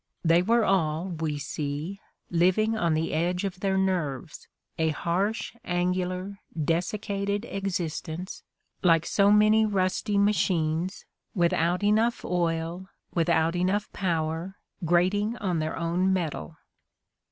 [0.25, 2.01] They were all, we see,
[2.31, 4.47] living on the edge of their nerves,
[4.79, 8.41] a harsh, angular, desiccated existence,
[8.81, 16.11] like so many rusty machines, without enough oil, without enough power, grating on their own
[16.11, 16.55] metal.